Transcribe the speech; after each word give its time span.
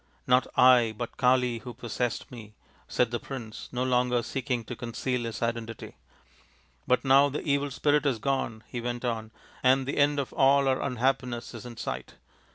"Not 0.25 0.47
I, 0.57 0.95
but 0.97 1.15
Kali 1.17 1.59
who 1.59 1.75
possessed 1.75 2.31
me," 2.31 2.55
said 2.87 3.11
the 3.11 3.19
prince, 3.19 3.69
no 3.71 3.83
longer 3.83 4.23
seeking 4.23 4.63
to 4.65 4.75
conceal 4.75 5.25
his 5.25 5.43
identity." 5.43 5.95
But 6.87 7.05
now 7.05 7.29
the 7.29 7.43
evil 7.43 7.69
spirit 7.69 8.07
is 8.07 8.17
gone," 8.17 8.63
he 8.67 8.81
went 8.81 9.05
on," 9.05 9.29
and 9.61 9.85
the 9.85 9.97
end 9.99 10.17
of 10.19 10.33
all 10.33 10.67
our 10.67 10.81
unhappiness 10.81 11.53
is 11.53 11.67
in 11.67 11.77
sight. 11.77 12.15